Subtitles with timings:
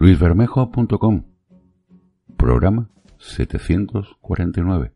[0.00, 1.24] luisbermejo.com
[2.38, 2.88] Programa
[3.18, 4.92] 749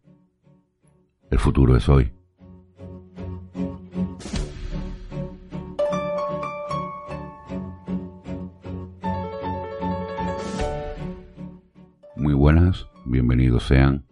[1.30, 2.10] El futuro es hoy.
[12.16, 14.06] Muy buenas, bienvenidos sean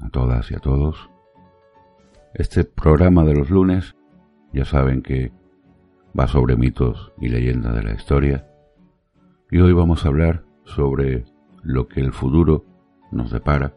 [0.00, 1.08] a todas y a todos.
[2.34, 3.96] Este programa de los lunes
[4.52, 5.32] ya saben que
[6.18, 8.46] va sobre mitos y leyendas de la historia
[9.50, 11.24] y hoy vamos a hablar sobre
[11.62, 12.64] lo que el futuro
[13.12, 13.74] nos depara,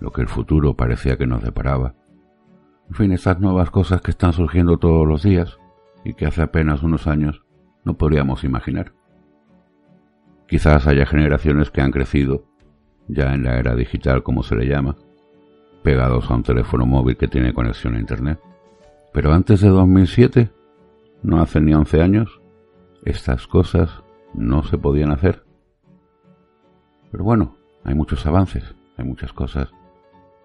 [0.00, 1.94] lo que el futuro parecía que nos deparaba.
[2.88, 5.58] En fin, esas nuevas cosas que están surgiendo todos los días
[6.04, 7.42] y que hace apenas unos años
[7.84, 8.92] no podríamos imaginar.
[10.48, 12.44] Quizás haya generaciones que han crecido
[13.06, 14.96] ya en la era digital, como se le llama,
[15.82, 18.40] pegados a un teléfono móvil que tiene conexión a Internet.
[19.12, 20.50] Pero antes de 2007,
[21.22, 22.40] no hace ni 11 años,
[23.04, 24.02] estas cosas
[24.34, 25.44] no se podían hacer.
[27.10, 29.70] Pero bueno, hay muchos avances, hay muchas cosas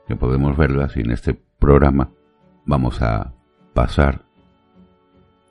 [0.08, 2.10] que podemos verlas y en este programa
[2.66, 3.34] vamos a
[3.74, 4.24] pasar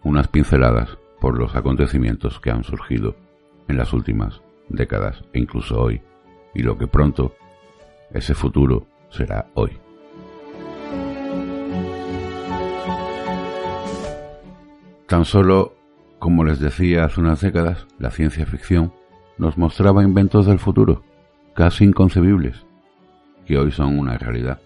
[0.05, 3.17] unas pinceladas por los acontecimientos que han surgido
[3.69, 6.03] en las últimas décadas e incluso hoy
[6.55, 7.35] y lo que pronto
[8.11, 9.79] ese futuro será hoy.
[15.07, 15.75] Tan solo
[16.23, 18.93] como les decía hace unas décadas, la ciencia ficción
[19.39, 21.03] nos mostraba inventos del futuro,
[21.53, 22.65] casi inconcebibles,
[23.45, 24.61] que hoy son una realidad.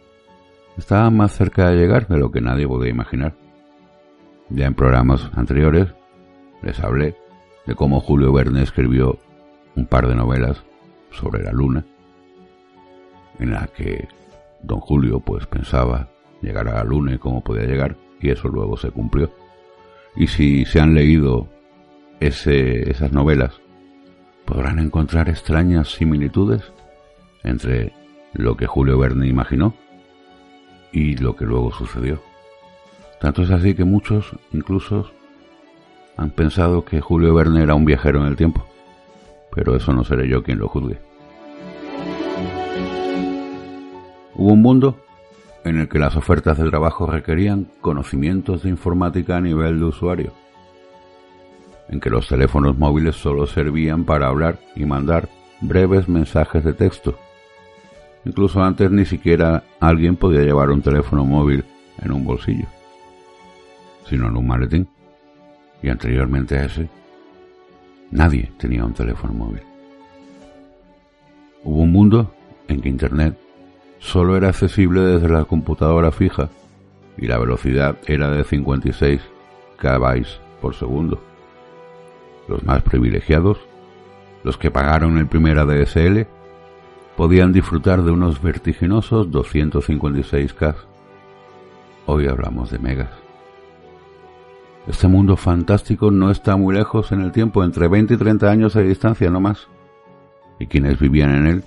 [0.76, 3.34] Estaban más cerca de llegar de lo que nadie podía imaginar.
[4.50, 5.88] Ya en programas anteriores
[6.60, 7.16] les hablé
[7.66, 9.18] de cómo Julio Verne escribió
[9.76, 10.62] un par de novelas
[11.10, 11.86] sobre la luna,
[13.38, 14.08] en la que
[14.62, 16.10] don Julio pues pensaba
[16.42, 19.30] llegar a la luna y cómo podía llegar, y eso luego se cumplió.
[20.16, 21.48] Y si se han leído
[22.20, 23.60] ese, esas novelas,
[24.44, 26.62] podrán encontrar extrañas similitudes
[27.42, 27.92] entre
[28.32, 29.74] lo que Julio Verne imaginó
[30.92, 32.20] y lo que luego sucedió.
[33.20, 35.10] Tanto es así que muchos incluso
[36.16, 38.66] han pensado que Julio Verne era un viajero en el tiempo,
[39.54, 40.98] pero eso no seré yo quien lo juzgue.
[44.34, 45.05] Hubo un mundo
[45.66, 50.32] en el que las ofertas de trabajo requerían conocimientos de informática a nivel de usuario,
[51.88, 55.28] en que los teléfonos móviles solo servían para hablar y mandar
[55.60, 57.18] breves mensajes de texto.
[58.24, 61.64] Incluso antes ni siquiera alguien podía llevar un teléfono móvil
[62.00, 62.66] en un bolsillo,
[64.08, 64.88] sino en un maletín.
[65.82, 66.88] Y anteriormente a ese,
[68.12, 69.62] nadie tenía un teléfono móvil.
[71.64, 72.32] Hubo un mundo
[72.68, 73.36] en que Internet
[73.98, 76.48] solo era accesible desde la computadora fija
[77.16, 79.20] y la velocidad era de 56
[79.78, 80.26] KB
[80.60, 81.20] por segundo.
[82.48, 83.58] Los más privilegiados,
[84.44, 86.26] los que pagaron el primer ADSL,
[87.16, 90.74] podían disfrutar de unos vertiginosos 256K.
[92.06, 93.10] Hoy hablamos de megas.
[94.86, 98.74] Este mundo fantástico no está muy lejos en el tiempo, entre 20 y 30 años
[98.74, 99.66] de distancia no más.
[100.60, 101.64] Y quienes vivían en él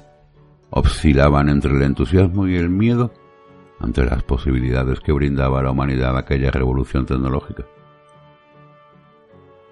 [0.69, 3.11] oscilaban entre el entusiasmo y el miedo
[3.79, 7.65] ante las posibilidades que brindaba a la humanidad aquella revolución tecnológica.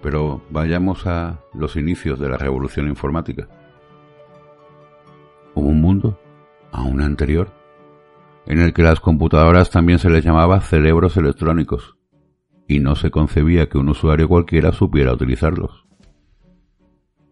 [0.02, 3.48] Pero vayamos a los inicios de la revolución informática.
[5.54, 6.18] Hubo un mundo,
[6.72, 7.52] aún anterior,
[8.46, 11.96] en el que las computadoras también se les llamaba cerebros electrónicos,
[12.66, 15.86] y no se concebía que un usuario cualquiera supiera utilizarlos.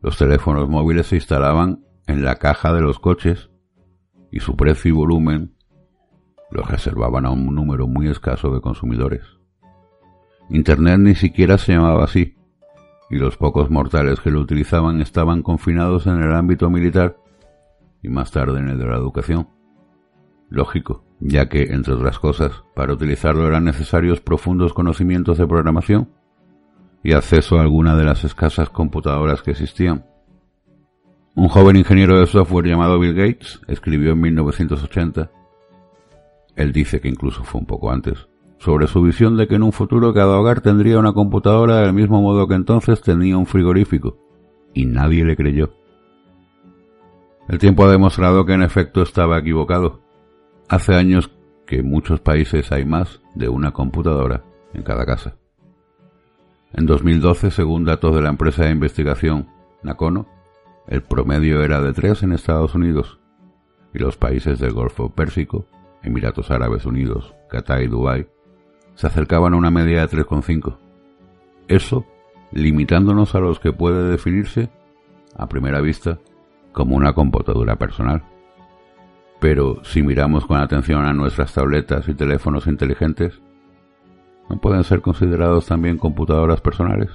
[0.02, 3.50] Los teléfonos móviles se instalaban en la caja de los coches
[4.30, 5.54] y su precio y volumen
[6.50, 9.22] los reservaban a un número muy escaso de consumidores.
[10.48, 12.36] Internet ni siquiera se llamaba así,
[13.10, 17.16] y los pocos mortales que lo utilizaban estaban confinados en el ámbito militar
[18.02, 19.48] y más tarde en el de la educación.
[20.48, 26.10] Lógico, ya que, entre otras cosas, para utilizarlo eran necesarios profundos conocimientos de programación
[27.02, 30.06] y acceso a alguna de las escasas computadoras que existían.
[31.36, 35.30] Un joven ingeniero de software llamado Bill Gates escribió en 1980,
[36.56, 39.72] él dice que incluso fue un poco antes, sobre su visión de que en un
[39.72, 44.16] futuro cada hogar tendría una computadora del mismo modo que entonces tenía un frigorífico,
[44.72, 45.74] y nadie le creyó.
[47.50, 50.00] El tiempo ha demostrado que en efecto estaba equivocado.
[50.70, 51.30] Hace años
[51.66, 54.42] que en muchos países hay más de una computadora
[54.72, 55.36] en cada casa.
[56.72, 59.48] En 2012, según datos de la empresa de investigación
[59.82, 60.34] Nacono,
[60.88, 63.18] el promedio era de 3 en Estados Unidos
[63.92, 65.66] y los países del Golfo Pérsico,
[66.02, 68.26] Emiratos Árabes Unidos, Qatar y Dubái,
[68.94, 70.76] se acercaban a una media de 3,5.
[71.68, 72.06] Eso
[72.52, 74.70] limitándonos a los que puede definirse,
[75.36, 76.18] a primera vista,
[76.72, 78.22] como una computadora personal.
[79.40, 83.40] Pero si miramos con atención a nuestras tabletas y teléfonos inteligentes,
[84.48, 87.10] ¿no pueden ser considerados también computadoras personales?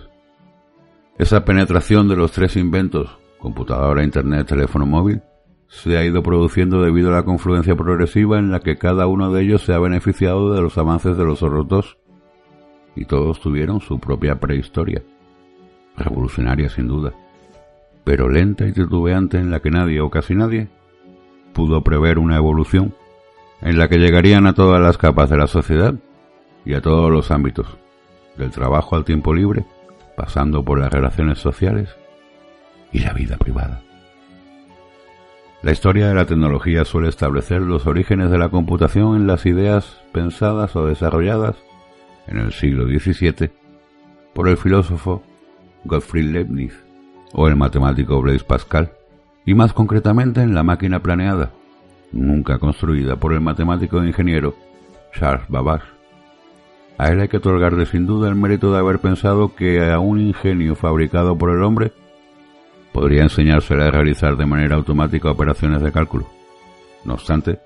[1.18, 5.22] Esa penetración de los tres inventos, computadora, internet, teléfono móvil,
[5.68, 9.42] se ha ido produciendo debido a la confluencia progresiva en la que cada uno de
[9.42, 11.98] ellos se ha beneficiado de los avances de los otros dos,
[12.96, 15.02] y todos tuvieron su propia prehistoria,
[15.98, 17.14] revolucionaria sin duda,
[18.04, 20.70] pero lenta y titubeante en la que nadie o casi nadie
[21.54, 22.94] pudo prever una evolución
[23.62, 25.96] en la que llegarían a todas las capas de la sociedad
[26.66, 27.68] y a todos los ámbitos,
[28.38, 29.66] del trabajo al tiempo libre,
[30.16, 31.96] pasando por las relaciones sociales
[32.92, 33.82] y la vida privada.
[35.62, 40.02] La historia de la tecnología suele establecer los orígenes de la computación en las ideas
[40.12, 41.56] pensadas o desarrolladas
[42.28, 43.52] en el siglo XVII
[44.34, 45.22] por el filósofo
[45.84, 46.74] Gottfried Leibniz
[47.34, 48.92] o el matemático Blaise Pascal,
[49.46, 51.52] y más concretamente en la máquina planeada,
[52.12, 54.56] nunca construida por el matemático e ingeniero
[55.14, 55.86] Charles Babbage.
[56.98, 60.20] A él hay que otorgarle sin duda el mérito de haber pensado que a un
[60.20, 61.94] ingenio fabricado por el hombre
[62.92, 66.28] podría enseñársele a realizar de manera automática operaciones de cálculo.
[67.06, 67.60] No obstante,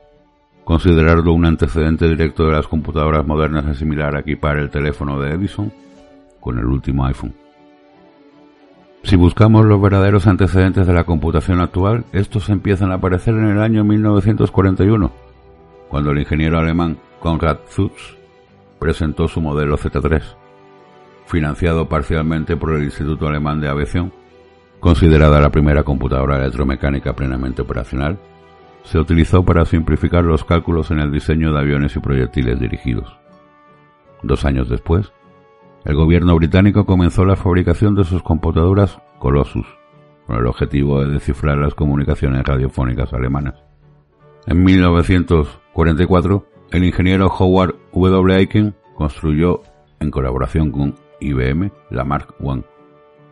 [0.63, 5.31] considerarlo un antecedente directo de las computadoras modernas es similar a equipar el teléfono de
[5.31, 5.71] Edison
[6.39, 7.33] con el último iPhone.
[9.03, 13.61] Si buscamos los verdaderos antecedentes de la computación actual, estos empiezan a aparecer en el
[13.61, 15.11] año 1941,
[15.89, 18.17] cuando el ingeniero alemán Konrad Zuse
[18.79, 20.23] presentó su modelo Z3,
[21.27, 24.11] financiado parcialmente por el Instituto Alemán de Aviación
[24.85, 28.19] Considerada la primera computadora electromecánica plenamente operacional,
[28.83, 33.17] se utilizó para simplificar los cálculos en el diseño de aviones y proyectiles dirigidos.
[34.21, 35.11] Dos años después,
[35.85, 39.65] el gobierno británico comenzó la fabricación de sus computadoras Colossus,
[40.27, 43.55] con el objetivo de descifrar las comunicaciones radiofónicas alemanas.
[44.45, 48.35] En 1944, el ingeniero Howard W.
[48.35, 49.63] Aiken construyó,
[49.99, 52.74] en colaboración con IBM, la Mark I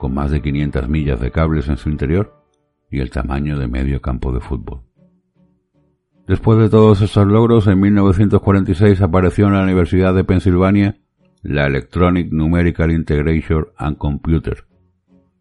[0.03, 2.33] con más de 500 millas de cables en su interior
[2.91, 4.81] y el tamaño de medio campo de fútbol.
[6.27, 10.97] Después de todos estos logros, en 1946 apareció en la Universidad de Pensilvania
[11.41, 14.65] la Electronic Numerical Integration and Computer,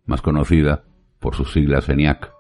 [0.07, 0.85] más conocida
[1.19, 2.31] por sus siglas ENIAC,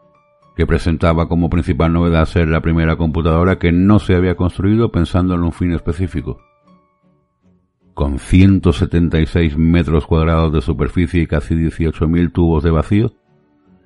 [0.54, 5.34] que presentaba como principal novedad ser la primera computadora que no se había construido pensando
[5.34, 6.38] en un fin específico,
[7.94, 13.12] con 176 metros cuadrados de superficie y casi 18.000 tubos de vacío,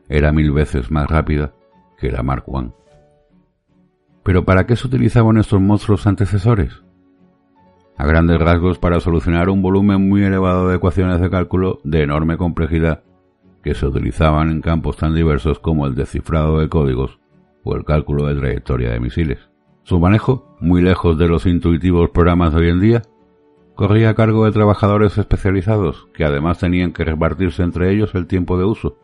[0.09, 1.53] era mil veces más rápida
[1.99, 2.71] que la Mark I.
[4.23, 6.83] Pero ¿para qué se utilizaban estos monstruos antecesores?
[7.97, 12.37] A grandes rasgos para solucionar un volumen muy elevado de ecuaciones de cálculo de enorme
[12.37, 13.03] complejidad
[13.63, 17.19] que se utilizaban en campos tan diversos como el descifrado de códigos
[17.65, 19.39] o el cálculo de trayectoria de misiles.
[19.83, 23.03] Su manejo, muy lejos de los intuitivos programas de hoy en día,
[23.77, 28.59] corría a cargo de trabajadores especializados, que además tenían que repartirse entre ellos el tiempo
[28.59, 28.99] de uso.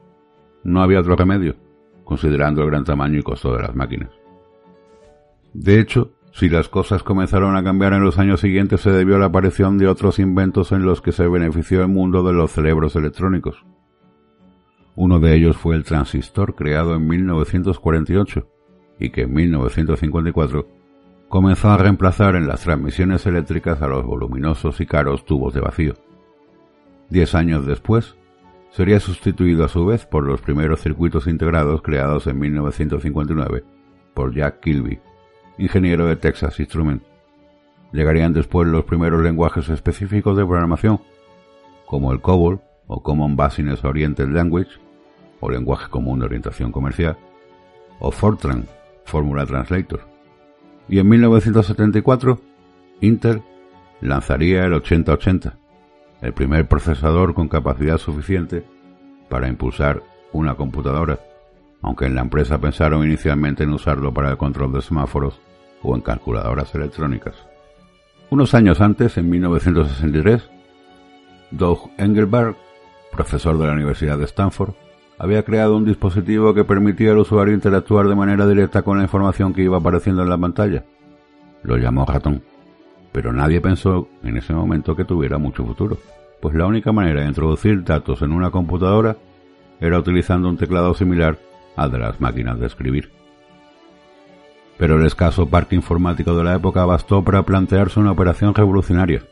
[0.64, 1.56] No había otro remedio,
[2.04, 4.10] considerando el gran tamaño y costo de las máquinas.
[5.52, 9.19] De hecho, si las cosas comenzaron a cambiar en los años siguientes se debió a
[9.19, 12.96] la aparición de otros inventos en los que se benefició el mundo de los cerebros
[12.96, 13.66] electrónicos.
[14.96, 18.49] Uno de ellos fue el transistor creado en 1948
[18.99, 20.66] y que en 1954
[21.32, 25.94] comenzó a reemplazar en las transmisiones eléctricas a los voluminosos y caros tubos de vacío.
[27.08, 28.16] Diez años después,
[28.70, 33.64] sería sustituido a su vez por los primeros circuitos integrados creados en 1959
[34.12, 35.00] por Jack Kilby,
[35.56, 37.06] ingeniero de Texas Instruments.
[37.92, 41.00] Llegarían después los primeros lenguajes específicos de programación,
[41.86, 44.72] como el COBOL o Common Business Oriented Language,
[45.40, 47.16] o lenguaje común de orientación comercial,
[48.00, 48.66] o Fortran,
[49.06, 50.12] Formula Translator
[50.88, 52.40] y en 1974
[53.00, 53.42] Intel
[54.00, 55.56] lanzaría el 8080,
[56.20, 58.64] el primer procesador con capacidad suficiente
[59.28, 61.18] para impulsar una computadora,
[61.82, 65.40] aunque en la empresa pensaron inicialmente en usarlo para el control de semáforos
[65.82, 67.34] o en calculadoras electrónicas.
[68.30, 70.48] Unos años antes, en 1963,
[71.50, 72.56] Doug Engelberg,
[73.10, 74.74] profesor de la Universidad de Stanford,
[75.23, 79.55] había creado un dispositivo que permitía al usuario interactuar de manera directa con la información
[79.55, 80.83] que iba apareciendo en la pantalla.
[81.62, 82.43] Lo llamó ratón,
[83.12, 85.97] pero nadie pensó en ese momento que tuviera mucho futuro,
[86.41, 89.17] pues la única manera de introducir datos en una computadora
[89.81, 91.38] era utilizando un teclado similar
[91.76, 93.12] al de las máquinas de escribir.
[94.76, 99.23] Pero el escaso parque informático de la época bastó para plantearse una operación revolucionaria.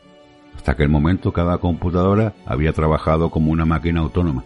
[0.55, 4.45] Hasta aquel momento cada computadora había trabajado como una máquina autónoma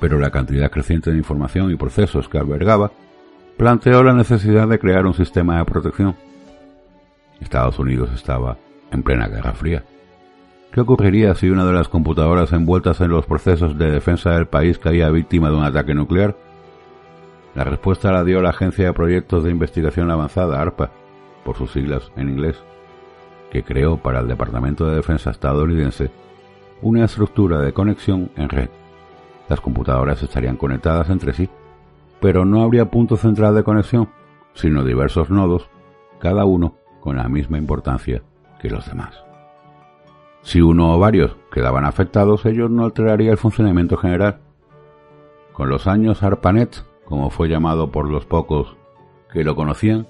[0.00, 2.92] pero la cantidad creciente de información y procesos que albergaba
[3.56, 6.16] planteó la necesidad de crear un sistema de protección.
[7.40, 8.56] Estados Unidos estaba
[8.90, 9.84] en plena Guerra Fría.
[10.72, 14.78] ¿Qué ocurriría si una de las computadoras envueltas en los procesos de defensa del país
[14.78, 16.36] caía víctima de un ataque nuclear?
[17.54, 20.90] La respuesta la dio la Agencia de Proyectos de Investigación Avanzada, ARPA,
[21.44, 22.62] por sus siglas en inglés,
[23.50, 26.10] que creó para el Departamento de Defensa estadounidense
[26.82, 28.68] una estructura de conexión en red.
[29.48, 31.48] Las computadoras estarían conectadas entre sí,
[32.20, 34.08] pero no habría punto central de conexión,
[34.54, 35.68] sino diversos nodos,
[36.18, 38.22] cada uno con la misma importancia
[38.60, 39.24] que los demás.
[40.42, 44.38] Si uno o varios quedaban afectados, ello no alteraría el funcionamiento general.
[45.52, 48.76] Con los años ARPANET, como fue llamado por los pocos
[49.32, 50.06] que lo conocían,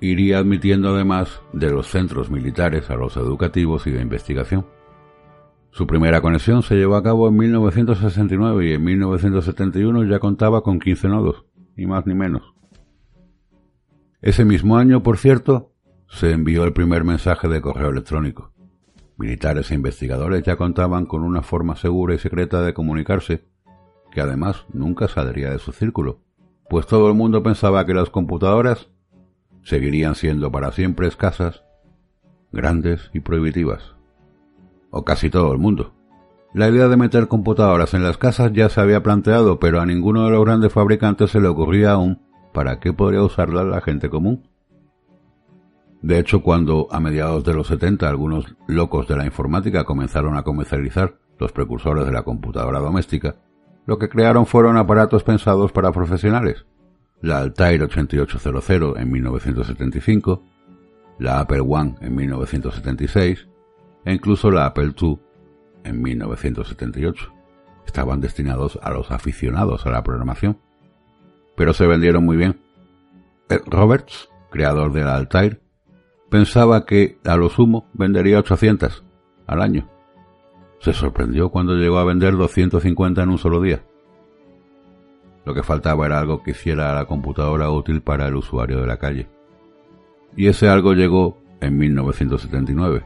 [0.00, 4.66] iría admitiendo además de los centros militares a los educativos y de investigación.
[5.76, 10.78] Su primera conexión se llevó a cabo en 1969 y en 1971 ya contaba con
[10.78, 11.44] 15 nodos,
[11.76, 12.54] ni más ni menos.
[14.22, 15.74] Ese mismo año, por cierto,
[16.08, 18.54] se envió el primer mensaje de correo electrónico.
[19.18, 23.44] Militares e investigadores ya contaban con una forma segura y secreta de comunicarse,
[24.10, 26.22] que además nunca saldría de su círculo,
[26.70, 28.88] pues todo el mundo pensaba que las computadoras
[29.62, 31.64] seguirían siendo para siempre escasas,
[32.50, 33.95] grandes y prohibitivas.
[34.96, 35.92] O casi todo el mundo.
[36.54, 40.24] La idea de meter computadoras en las casas ya se había planteado, pero a ninguno
[40.24, 42.22] de los grandes fabricantes se le ocurría aún
[42.54, 44.48] para qué podría usarla la gente común.
[46.00, 50.44] De hecho, cuando a mediados de los 70 algunos locos de la informática comenzaron a
[50.44, 53.36] comercializar los precursores de la computadora doméstica,
[53.84, 56.64] lo que crearon fueron aparatos pensados para profesionales.
[57.20, 60.42] La Altair 8800 en 1975,
[61.18, 63.46] la Apple One en 1976
[64.06, 65.18] e incluso la Apple II
[65.84, 67.32] en 1978.
[67.84, 70.58] Estaban destinados a los aficionados a la programación.
[71.56, 72.60] Pero se vendieron muy bien.
[73.48, 75.60] Ed Roberts, creador de la Altair,
[76.30, 79.04] pensaba que a lo sumo vendería 800
[79.46, 79.88] al año.
[80.80, 83.82] Se sorprendió cuando llegó a vender 250 en un solo día.
[85.44, 88.98] Lo que faltaba era algo que hiciera la computadora útil para el usuario de la
[88.98, 89.28] calle.
[90.36, 93.04] Y ese algo llegó en 1979,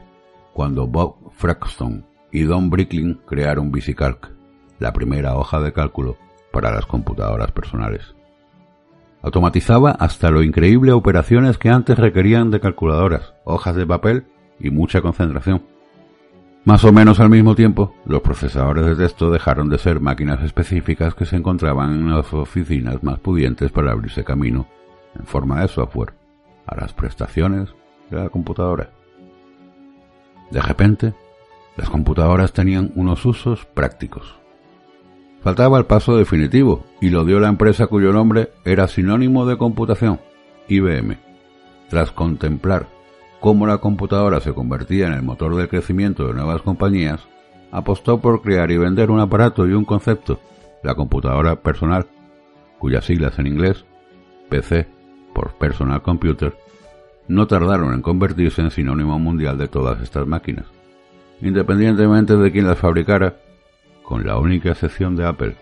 [0.61, 4.29] cuando Bob Fraxton y Don Bricklin crearon VisiCalc,
[4.77, 6.17] la primera hoja de cálculo
[6.51, 8.13] para las computadoras personales.
[9.23, 14.27] Automatizaba hasta lo increíble operaciones que antes requerían de calculadoras, hojas de papel
[14.59, 15.63] y mucha concentración.
[16.63, 21.15] Más o menos al mismo tiempo, los procesadores de texto dejaron de ser máquinas específicas
[21.15, 24.67] que se encontraban en las oficinas más pudientes para abrirse camino,
[25.17, 26.13] en forma de software,
[26.67, 27.73] a las prestaciones
[28.11, 29.00] de la computadora.
[30.51, 31.13] De repente,
[31.77, 34.35] las computadoras tenían unos usos prácticos.
[35.41, 40.19] Faltaba el paso definitivo y lo dio la empresa cuyo nombre era sinónimo de computación,
[40.67, 41.17] IBM.
[41.89, 42.87] Tras contemplar
[43.39, 47.27] cómo la computadora se convertía en el motor del crecimiento de nuevas compañías,
[47.71, 50.39] apostó por crear y vender un aparato y un concepto,
[50.83, 52.05] la computadora personal,
[52.77, 53.85] cuyas siglas en inglés,
[54.49, 54.87] PC,
[55.33, 56.55] por Personal Computer,
[57.31, 60.65] no tardaron en convertirse en sinónimo mundial de todas estas máquinas.
[61.41, 63.37] Independientemente de quién las fabricara,
[64.03, 65.55] con la única excepción de Apple.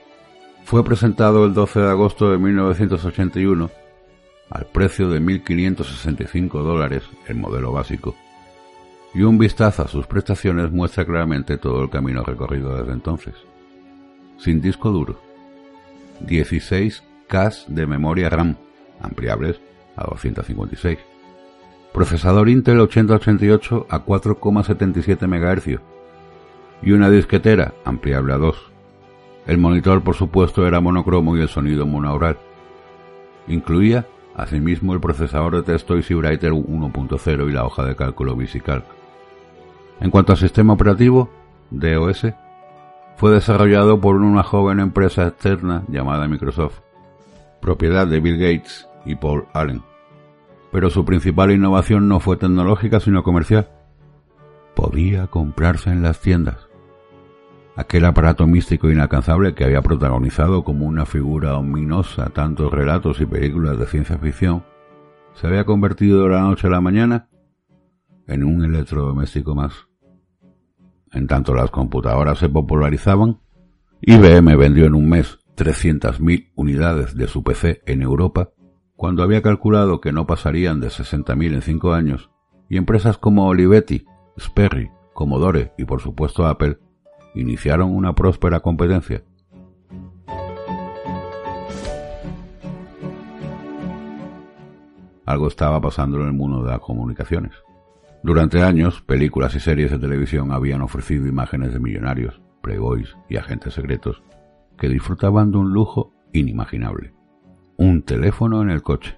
[0.63, 3.69] Fue presentado el 12 de agosto de 1981
[4.49, 8.15] al precio de 1.565 dólares el modelo básico,
[9.13, 13.35] y un vistazo a sus prestaciones muestra claramente todo el camino recorrido desde entonces.
[14.39, 15.21] Sin disco duro,
[16.21, 18.55] 16 K de memoria RAM,
[19.01, 19.61] ampliables
[19.95, 20.97] a 256,
[21.93, 25.79] procesador Intel 8088 a 4,77 MHz,
[26.81, 28.71] y una disquetera ampliable a dos.
[29.45, 32.37] El monitor, por supuesto, era monocromo y el sonido monaural.
[33.47, 34.05] Incluía,
[34.35, 38.85] asimismo, el procesador de texto EasyWriter 1.0 y la hoja de cálculo VisiCalc.
[39.99, 41.29] En cuanto al sistema operativo,
[41.71, 42.27] DOS,
[43.17, 46.79] fue desarrollado por una joven empresa externa llamada Microsoft,
[47.59, 49.88] propiedad de Bill Gates y Paul Allen.
[50.71, 53.69] Pero su principal innovación no fue tecnológica sino comercial.
[54.75, 56.69] Podía comprarse en las tiendas
[57.79, 63.79] aquel aparato místico inalcanzable que había protagonizado como una figura ominosa tantos relatos y películas
[63.79, 64.65] de ciencia ficción,
[65.33, 67.29] se había convertido de la noche a la mañana
[68.27, 69.87] en un electrodoméstico más.
[71.13, 73.39] En tanto las computadoras se popularizaban,
[74.01, 78.49] IBM vendió en un mes 300.000 unidades de su PC en Europa,
[78.99, 82.31] cuando había calculado que no pasarían de 60.000 en cinco años,
[82.67, 84.05] y empresas como Olivetti,
[84.37, 86.79] Sperry, Commodore y por supuesto Apple
[87.33, 89.23] iniciaron una próspera competencia.
[95.25, 97.53] algo estaba pasando en el mundo de las comunicaciones.
[98.21, 103.75] Durante años, películas y series de televisión habían ofrecido imágenes de millonarios, playboys y agentes
[103.75, 104.23] secretos
[104.77, 107.13] que disfrutaban de un lujo inimaginable.
[107.81, 109.17] Un teléfono en el coche.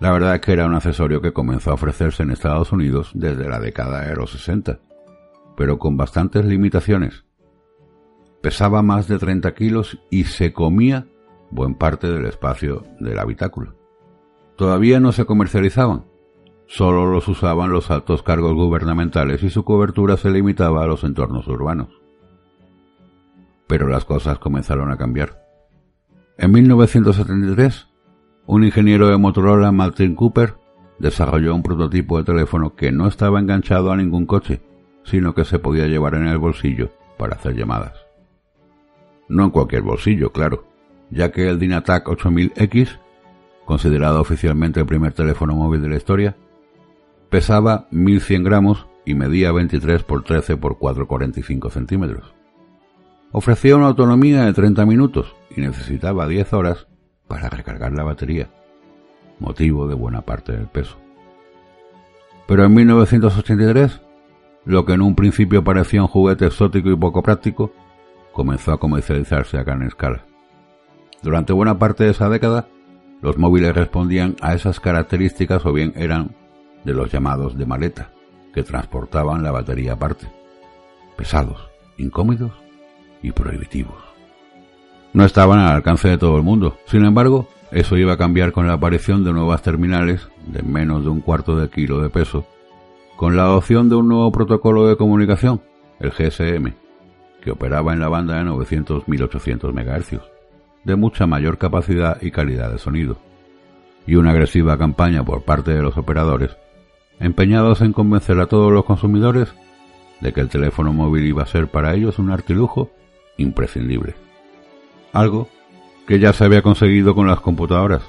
[0.00, 3.48] La verdad es que era un accesorio que comenzó a ofrecerse en Estados Unidos desde
[3.48, 4.80] la década de los 60,
[5.56, 7.24] pero con bastantes limitaciones.
[8.40, 11.06] Pesaba más de 30 kilos y se comía
[11.52, 13.76] buen parte del espacio del habitáculo.
[14.56, 16.06] Todavía no se comercializaban,
[16.66, 21.46] solo los usaban los altos cargos gubernamentales y su cobertura se limitaba a los entornos
[21.46, 21.90] urbanos.
[23.68, 25.41] Pero las cosas comenzaron a cambiar.
[26.42, 27.86] En 1973,
[28.46, 30.54] un ingeniero de Motorola, Martin Cooper,
[30.98, 34.60] desarrolló un prototipo de teléfono que no estaba enganchado a ningún coche,
[35.04, 37.94] sino que se podía llevar en el bolsillo para hacer llamadas.
[39.28, 40.64] No en cualquier bolsillo, claro,
[41.10, 42.98] ya que el Dynatac 8000X,
[43.64, 46.36] considerado oficialmente el primer teléfono móvil de la historia,
[47.30, 52.34] pesaba 1100 gramos y medía 23 por 13 por 4,45 centímetros.
[53.34, 56.86] Ofrecía una autonomía de 30 minutos y necesitaba 10 horas
[57.26, 58.50] para recargar la batería,
[59.38, 60.98] motivo de buena parte del peso.
[62.46, 64.02] Pero en 1983,
[64.66, 67.72] lo que en un principio parecía un juguete exótico y poco práctico,
[68.34, 70.26] comenzó a comercializarse a gran escala.
[71.22, 72.68] Durante buena parte de esa década,
[73.22, 76.36] los móviles respondían a esas características o bien eran
[76.84, 78.10] de los llamados de maleta,
[78.52, 80.26] que transportaban la batería aparte.
[81.16, 82.61] Pesados, incómodos
[83.22, 84.12] y prohibitivos.
[85.12, 86.78] No estaban al alcance de todo el mundo.
[86.86, 91.10] Sin embargo, eso iba a cambiar con la aparición de nuevas terminales de menos de
[91.10, 92.46] un cuarto de kilo de peso,
[93.16, 95.60] con la adopción de un nuevo protocolo de comunicación,
[96.00, 96.74] el GSM,
[97.42, 100.20] que operaba en la banda de 900-1800 MHz,
[100.84, 103.18] de mucha mayor capacidad y calidad de sonido,
[104.06, 106.56] y una agresiva campaña por parte de los operadores,
[107.20, 109.54] empeñados en convencer a todos los consumidores
[110.20, 112.90] de que el teléfono móvil iba a ser para ellos un artilujo
[113.36, 114.14] imprescindible.
[115.12, 115.48] Algo
[116.06, 118.02] que ya se había conseguido con las computadoras.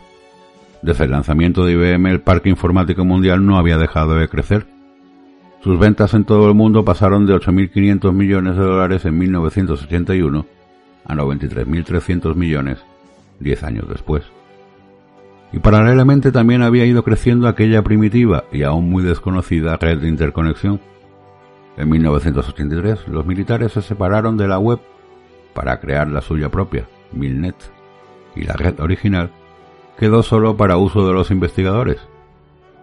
[0.82, 4.66] Desde el lanzamiento de IBM el parque informático mundial no había dejado de crecer.
[5.62, 10.46] Sus ventas en todo el mundo pasaron de 8.500 millones de dólares en 1981
[11.06, 12.80] a 93.300 millones
[13.40, 14.24] 10 años después.
[15.52, 20.82] Y paralelamente también había ido creciendo aquella primitiva y aún muy desconocida red de interconexión.
[21.78, 24.80] En 1983 los militares se separaron de la web
[25.54, 27.56] para crear la suya propia, Milnet,
[28.36, 29.32] y la red original
[29.98, 31.98] quedó solo para uso de los investigadores,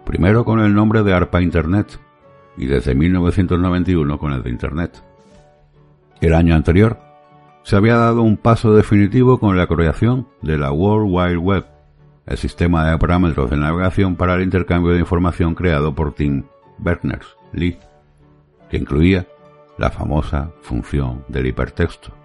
[0.05, 1.99] primero con el nombre de ARPA Internet
[2.57, 5.03] y desde 1991 con el de Internet.
[6.21, 6.99] El año anterior
[7.63, 11.65] se había dado un paso definitivo con la creación de la World Wide Web,
[12.25, 16.43] el sistema de parámetros de navegación para el intercambio de información creado por Tim
[16.79, 17.77] Berners-Lee,
[18.69, 19.27] que incluía
[19.77, 22.20] la famosa función del hipertexto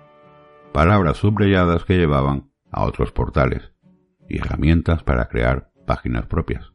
[0.76, 3.72] palabras subrayadas que llevaban a otros portales
[4.28, 6.70] y herramientas para crear páginas propias.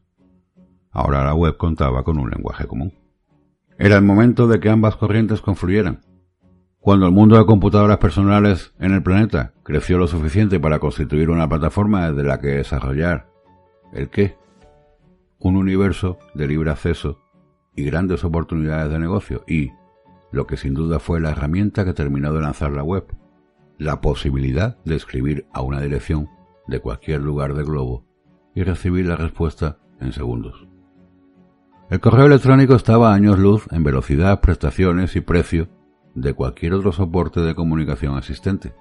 [0.90, 2.94] Ahora la web contaba con un lenguaje común.
[3.78, 6.00] Era el momento de que ambas corrientes confluyeran.
[6.80, 11.48] Cuando el mundo de computadoras personales en el planeta creció lo suficiente para constituir una
[11.48, 13.28] plataforma desde la que desarrollar
[13.92, 14.36] el qué,
[15.38, 17.20] un universo de libre acceso
[17.76, 19.70] y grandes oportunidades de negocio y,
[20.32, 23.06] lo que sin duda fue la herramienta que terminó de lanzar la web,
[23.82, 26.28] la posibilidad de escribir a una dirección
[26.66, 28.04] de cualquier lugar del globo
[28.54, 30.66] y recibir la respuesta en segundos.
[31.90, 35.68] El correo electrónico estaba a años luz en velocidad, prestaciones y precio
[36.14, 38.72] de cualquier otro soporte de comunicación existente.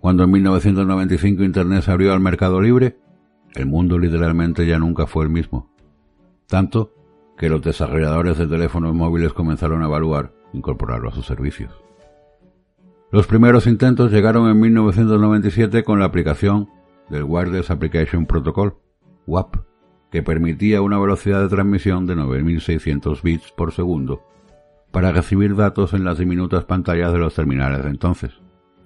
[0.00, 2.98] Cuando en 1995 Internet se abrió al mercado libre,
[3.54, 5.70] el mundo literalmente ya nunca fue el mismo.
[6.46, 6.94] Tanto
[7.36, 11.72] que los desarrolladores de teléfonos móviles comenzaron a evaluar incorporarlo a sus servicios.
[13.12, 16.70] Los primeros intentos llegaron en 1997 con la aplicación
[17.10, 18.76] del Wireless Application Protocol,
[19.26, 19.56] WAP,
[20.10, 24.22] que permitía una velocidad de transmisión de 9600 bits por segundo
[24.90, 28.32] para recibir datos en las diminutas pantallas de los terminales de entonces.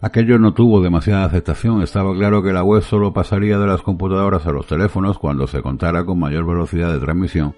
[0.00, 4.44] Aquello no tuvo demasiada aceptación, estaba claro que la web solo pasaría de las computadoras
[4.44, 7.54] a los teléfonos cuando se contara con mayor velocidad de transmisión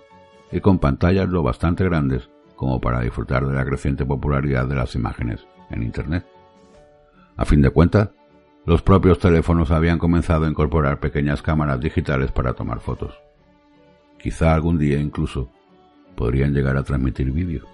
[0.53, 4.95] y con pantallas lo bastante grandes como para disfrutar de la creciente popularidad de las
[4.95, 6.27] imágenes en Internet.
[7.39, 8.11] A fin de cuentas,
[8.67, 13.17] los propios teléfonos habían comenzado a incorporar pequeñas cámaras digitales para tomar fotos.
[14.19, 15.49] Quizá algún día incluso
[16.17, 17.65] podrían llegar a transmitir vídeo.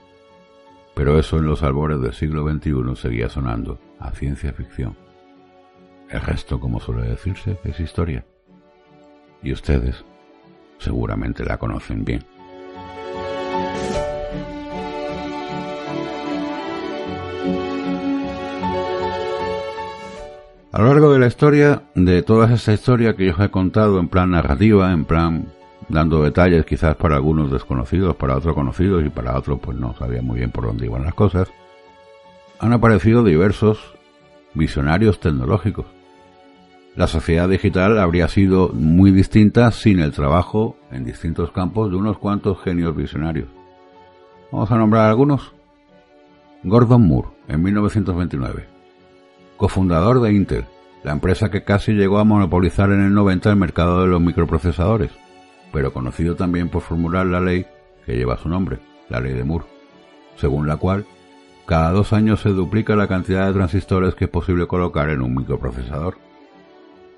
[0.95, 4.99] Pero eso en los albores del siglo XXI seguía sonando a ciencia ficción.
[6.11, 8.27] El resto, como suele decirse, es historia.
[9.43, 10.05] Y ustedes
[10.77, 12.23] seguramente la conocen bien.
[20.75, 24.01] A lo largo de la historia, de toda esta historia que yo os he contado
[24.01, 25.47] en plan narrativa, en plan
[25.89, 30.21] dando detalles quizás para algunos desconocidos, para otros conocidos y para otros pues no sabía
[30.21, 31.49] muy bien por dónde iban las cosas,
[32.59, 33.95] han aparecido diversos
[34.55, 35.87] visionarios tecnológicos.
[36.97, 42.19] La sociedad digital habría sido muy distinta sin el trabajo en distintos campos de unos
[42.19, 43.47] cuantos genios visionarios.
[44.51, 45.53] Vamos a nombrar algunos.
[46.65, 48.74] Gordon Moore, en 1929
[49.57, 50.65] cofundador de Intel,
[51.03, 55.11] la empresa que casi llegó a monopolizar en el 90 el mercado de los microprocesadores,
[55.73, 57.67] pero conocido también por formular la ley
[58.07, 59.67] que lleva su nombre, la ley de Moore,
[60.37, 61.05] según la cual
[61.67, 65.35] cada dos años se duplica la cantidad de transistores que es posible colocar en un
[65.35, 66.17] microprocesador.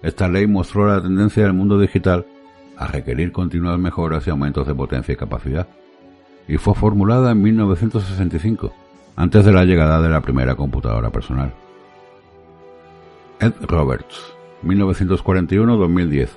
[0.03, 2.27] Esta ley mostró la tendencia del mundo digital
[2.77, 5.66] a requerir continuas mejoras y aumentos de potencia y capacidad,
[6.46, 8.72] y fue formulada en 1965,
[9.16, 11.53] antes de la llegada de la primera computadora personal.
[13.38, 16.31] Ed Roberts, 1941-2010,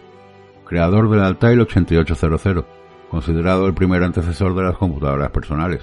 [0.65, 2.65] creador del Altair 8800,
[3.09, 5.81] considerado el primer antecesor de las computadoras personales.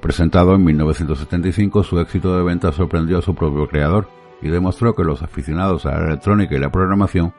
[0.00, 4.08] Presentado en 1975, su éxito de venta sorprendió a su propio creador
[4.40, 7.34] y demostró que los aficionados a la electrónica y la programación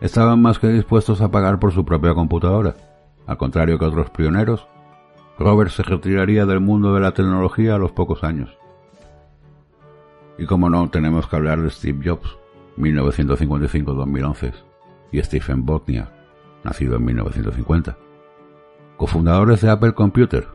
[0.00, 2.74] estaban más que dispuestos a pagar por su propia computadora.
[3.26, 4.66] Al contrario que otros pioneros,
[5.38, 8.56] Roberts se retiraría del mundo de la tecnología a los pocos años.
[10.38, 12.38] Y como no, tenemos que hablar de Steve Jobs,
[12.76, 14.52] 1955-2011,
[15.10, 16.10] y Stephen Wozniak,
[16.64, 17.98] nacido en 1950.
[18.96, 20.46] Cofundadores de Apple Computer,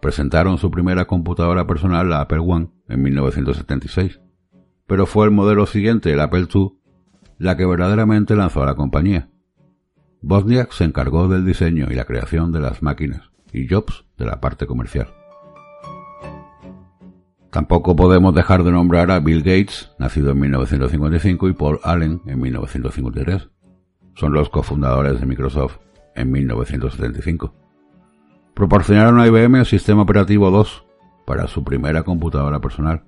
[0.00, 4.20] presentaron su primera computadora personal, la Apple One, en 1976,
[4.86, 6.72] pero fue el modelo siguiente, el Apple II,
[7.38, 9.28] la que verdaderamente lanzó a la compañía.
[10.22, 14.40] Wozniak se encargó del diseño y la creación de las máquinas, y Jobs de la
[14.40, 15.15] parte comercial.
[17.50, 22.40] Tampoco podemos dejar de nombrar a Bill Gates, nacido en 1955, y Paul Allen en
[22.40, 23.48] 1953.
[24.14, 25.78] Son los cofundadores de Microsoft
[26.14, 27.54] en 1975.
[28.54, 30.86] Proporcionaron a IBM el sistema operativo 2
[31.26, 33.04] para su primera computadora personal.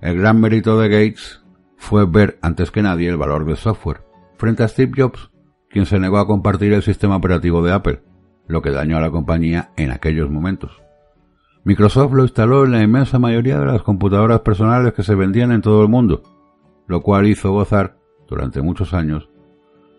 [0.00, 1.42] El gran mérito de Gates
[1.76, 4.02] fue ver antes que nadie el valor del software,
[4.36, 5.30] frente a Steve Jobs,
[5.70, 8.02] quien se negó a compartir el sistema operativo de Apple,
[8.46, 10.82] lo que dañó a la compañía en aquellos momentos.
[11.64, 15.62] Microsoft lo instaló en la inmensa mayoría de las computadoras personales que se vendían en
[15.62, 16.22] todo el mundo,
[16.86, 19.28] lo cual hizo gozar, durante muchos años,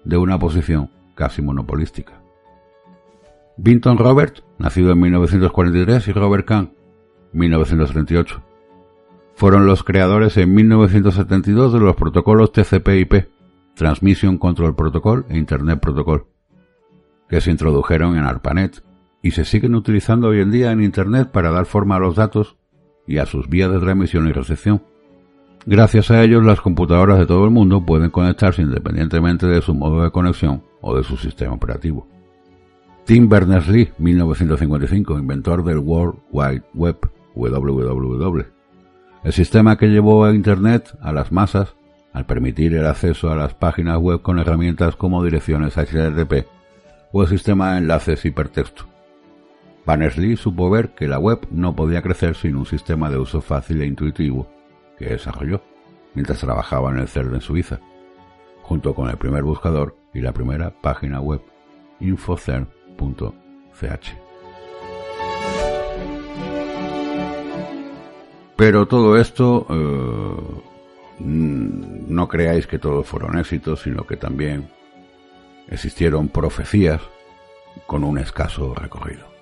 [0.06, 2.22] de una posición casi monopolística.
[3.58, 6.74] Vinton Robert, nacido en 1943, y Robert Kahn,
[7.34, 8.42] 1938.
[9.36, 13.28] Fueron los creadores en 1972 de los protocolos TCP/IP,
[13.76, 16.26] Transmission Control Protocol e Internet Protocol,
[17.28, 18.84] que se introdujeron en ARPANET
[19.22, 22.56] y se siguen utilizando hoy en día en Internet para dar forma a los datos
[23.06, 24.84] y a sus vías de transmisión y recepción.
[25.66, 30.04] Gracias a ellos las computadoras de todo el mundo pueden conectarse independientemente de su modo
[30.04, 32.08] de conexión o de su sistema operativo.
[33.06, 36.98] Tim Berners-Lee, 1955, inventor del World Wide Web,
[37.36, 38.44] WWW,
[39.24, 41.76] el sistema que llevó a Internet a las masas
[42.14, 46.48] al permitir el acceso a las páginas web con herramientas como direcciones HTTP
[47.12, 48.86] o el sistema de enlaces hipertexto.
[49.90, 53.82] Berners-Lee supo ver que la web no podía crecer sin un sistema de uso fácil
[53.82, 54.48] e intuitivo
[55.00, 55.64] que desarrolló
[56.14, 57.80] mientras trabajaba en el CERN en Suiza,
[58.62, 61.42] junto con el primer buscador y la primera página web
[62.02, 62.70] infocern.ch.
[68.56, 70.36] Pero todo esto, eh,
[71.20, 74.70] no creáis que todos fueron éxitos, sino que también
[75.68, 77.02] existieron profecías
[77.88, 79.39] con un escaso recorrido.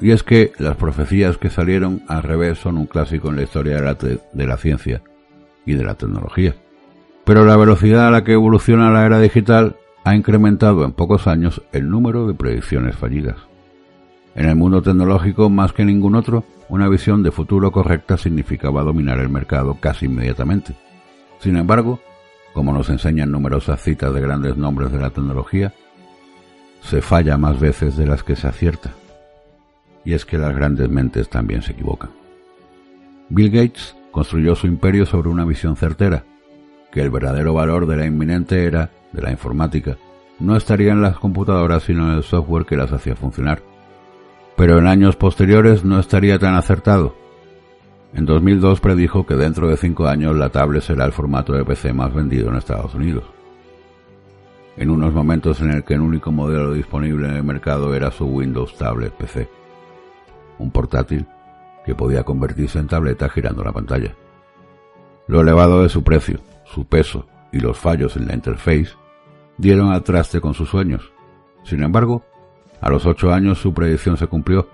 [0.00, 3.76] Y es que las profecías que salieron al revés son un clásico en la historia
[3.76, 5.02] de la, ciencia
[5.64, 6.54] y de la tecnología.
[7.24, 11.62] Pero la velocidad a la que evoluciona la era digital ha incrementado en pocos años
[11.72, 13.36] el número de predicciones fallidas.
[14.34, 19.20] En el mundo tecnológico, más que ningún otro, una visión de futuro correcta significaba dominar
[19.20, 20.74] el mercado casi inmediatamente.
[21.38, 22.00] Sin embargo,
[22.52, 25.72] como nos enseñan numerosas citas de grandes nombres de la tecnología,
[26.82, 28.92] se falla más veces de las que se acierta
[30.04, 32.10] y es que las grandes mentes también se equivocan.
[33.28, 36.24] Bill Gates construyó su imperio sobre una visión certera,
[36.92, 39.96] que el verdadero valor de la inminente era de la informática
[40.38, 43.62] no estaría en las computadoras sino en el software que las hacía funcionar.
[44.56, 47.16] Pero en años posteriores no estaría tan acertado.
[48.12, 51.92] En 2002 predijo que dentro de cinco años la tablet será el formato de PC
[51.92, 53.24] más vendido en Estados Unidos.
[54.76, 58.26] en unos momentos en el que el único modelo disponible en el mercado era su
[58.26, 59.48] Windows Tablet PC,
[60.58, 61.26] un portátil
[61.84, 64.14] que podía convertirse en tableta girando la pantalla.
[65.26, 68.90] Lo elevado de su precio, su peso y los fallos en la interface
[69.58, 71.12] dieron al traste con sus sueños.
[71.62, 72.24] Sin embargo,
[72.80, 74.68] a los ocho años su predicción se cumplió,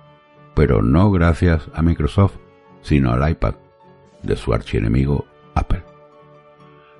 [0.54, 2.36] pero no gracias a Microsoft,
[2.82, 3.54] sino al iPad
[4.22, 5.84] de su archienemigo Apple.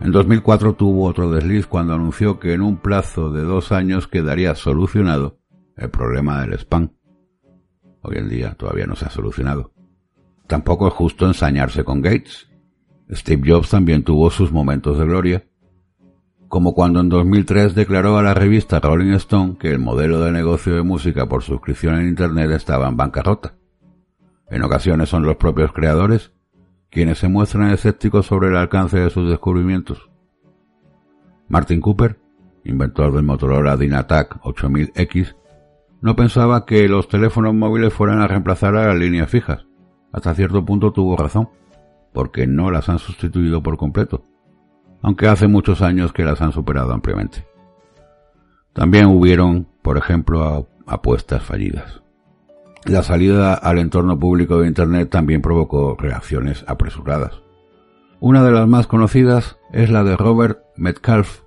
[0.00, 4.54] En 2004 tuvo otro desliz cuando anunció que en un plazo de dos años quedaría
[4.54, 5.38] solucionado
[5.76, 6.90] el problema del spam.
[8.02, 9.72] Hoy en día todavía no se ha solucionado.
[10.46, 12.48] Tampoco es justo ensañarse con Gates.
[13.10, 15.44] Steve Jobs también tuvo sus momentos de gloria,
[16.48, 20.74] como cuando en 2003 declaró a la revista Rolling Stone que el modelo de negocio
[20.74, 23.54] de música por suscripción en Internet estaba en bancarrota.
[24.48, 26.32] En ocasiones son los propios creadores
[26.90, 30.10] quienes se muestran escépticos sobre el alcance de sus descubrimientos.
[31.48, 32.18] Martin Cooper,
[32.64, 35.36] inventor del Motorola Dynatac 8000X,
[36.00, 39.66] no pensaba que los teléfonos móviles fueran a reemplazar a las líneas fijas.
[40.12, 41.50] Hasta cierto punto tuvo razón,
[42.12, 44.24] porque no las han sustituido por completo,
[45.02, 47.46] aunque hace muchos años que las han superado ampliamente.
[48.72, 52.02] También hubieron, por ejemplo, apuestas fallidas.
[52.86, 57.42] La salida al entorno público de Internet también provocó reacciones apresuradas.
[58.20, 61.40] Una de las más conocidas es la de Robert Metcalf,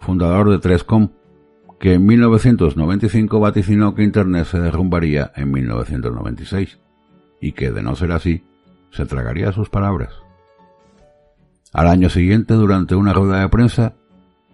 [0.00, 1.12] fundador de 3Com,
[1.78, 6.78] que en 1995 vaticinó que Internet se derrumbaría en 1996
[7.40, 8.44] y que, de no ser así,
[8.90, 10.12] se tragaría sus palabras.
[11.72, 13.94] Al año siguiente, durante una rueda de prensa,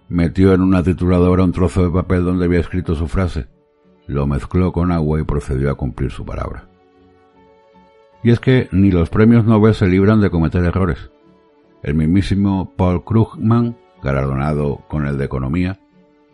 [0.08, 3.46] metió en una trituradora un trozo de papel donde había escrito su frase,
[4.06, 6.68] lo mezcló con agua y procedió a cumplir su palabra.
[8.22, 11.10] Y es que ni los premios Nobel se libran de cometer errores.
[11.82, 15.78] El mismísimo Paul Krugman, galardonado con el de Economía,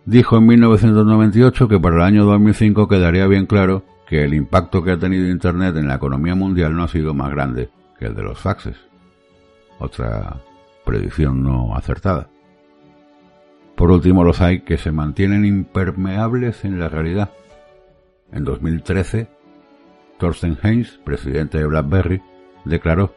[0.05, 4.93] dijo en 1998 que para el año 2005 quedaría bien claro que el impacto que
[4.93, 8.23] ha tenido Internet en la economía mundial no ha sido más grande que el de
[8.23, 8.77] los faxes.
[9.79, 10.37] Otra
[10.85, 12.29] predicción no acertada.
[13.77, 17.31] Por último, los hay que se mantienen impermeables en la realidad
[18.33, 19.29] en 2013,
[20.19, 22.23] Thorsten Heinz, presidente de BlackBerry,
[22.65, 23.15] declaró,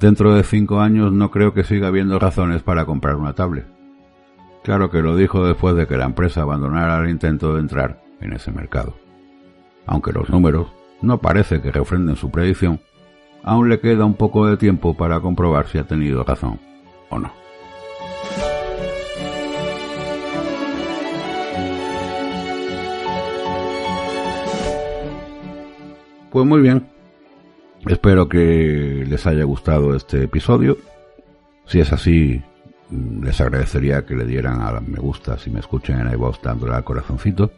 [0.00, 3.66] Dentro de cinco años no creo que siga habiendo razones para comprar una tablet.
[4.66, 8.32] Claro que lo dijo después de que la empresa abandonara el intento de entrar en
[8.32, 8.96] ese mercado.
[9.86, 10.66] Aunque los números
[11.00, 12.80] no parece que refrenden su predicción,
[13.44, 16.58] aún le queda un poco de tiempo para comprobar si ha tenido razón
[17.10, 17.32] o no.
[26.32, 26.88] Pues muy bien.
[27.86, 30.76] Espero que les haya gustado este episodio.
[31.66, 32.42] Si es así,
[32.90, 36.84] les agradecería que le dieran a me gusta si me escuchan en iVoox dándole al
[36.84, 37.50] corazoncito.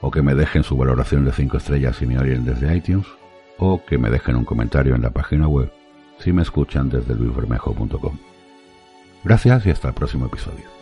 [0.00, 3.06] O que me dejen su valoración de 5 estrellas si me oyen desde iTunes.
[3.58, 5.72] O que me dejen un comentario en la página web
[6.18, 8.18] si me escuchan desde luisbermejo.com.
[9.24, 10.77] Gracias y hasta el próximo episodio.